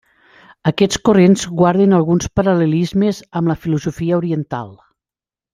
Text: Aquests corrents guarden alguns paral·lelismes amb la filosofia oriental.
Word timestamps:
Aquests 0.71 1.01
corrents 1.09 1.43
guarden 1.59 1.93
alguns 1.99 2.27
paral·lelismes 2.39 3.23
amb 3.41 3.53
la 3.55 3.59
filosofia 3.67 4.21
oriental. 4.23 4.77